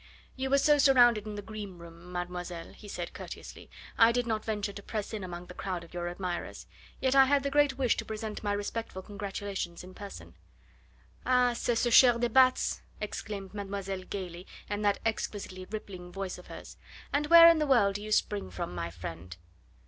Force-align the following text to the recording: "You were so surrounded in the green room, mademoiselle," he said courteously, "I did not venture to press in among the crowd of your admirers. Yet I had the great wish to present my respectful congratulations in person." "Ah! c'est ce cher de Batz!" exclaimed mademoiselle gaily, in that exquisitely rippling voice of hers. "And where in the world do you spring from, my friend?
"You 0.35 0.49
were 0.49 0.57
so 0.57 0.79
surrounded 0.79 1.27
in 1.27 1.35
the 1.35 1.43
green 1.43 1.77
room, 1.77 2.11
mademoiselle," 2.11 2.73
he 2.73 2.87
said 2.87 3.13
courteously, 3.13 3.69
"I 3.99 4.11
did 4.11 4.25
not 4.25 4.43
venture 4.43 4.73
to 4.73 4.81
press 4.81 5.13
in 5.13 5.23
among 5.23 5.45
the 5.45 5.53
crowd 5.53 5.83
of 5.83 5.93
your 5.93 6.07
admirers. 6.07 6.65
Yet 6.99 7.13
I 7.13 7.25
had 7.25 7.43
the 7.43 7.51
great 7.51 7.77
wish 7.77 7.97
to 7.97 8.05
present 8.05 8.41
my 8.41 8.51
respectful 8.53 9.03
congratulations 9.03 9.83
in 9.83 9.93
person." 9.93 10.33
"Ah! 11.23 11.53
c'est 11.53 11.75
ce 11.77 11.91
cher 11.93 12.17
de 12.17 12.29
Batz!" 12.31 12.81
exclaimed 12.99 13.53
mademoiselle 13.53 14.01
gaily, 14.01 14.47
in 14.67 14.81
that 14.81 14.97
exquisitely 15.05 15.67
rippling 15.69 16.11
voice 16.11 16.39
of 16.39 16.47
hers. 16.47 16.77
"And 17.13 17.27
where 17.27 17.47
in 17.47 17.59
the 17.59 17.67
world 17.67 17.93
do 17.93 18.01
you 18.01 18.11
spring 18.11 18.49
from, 18.49 18.73
my 18.73 18.89
friend? 18.89 19.37